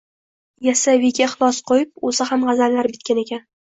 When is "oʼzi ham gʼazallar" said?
2.11-2.95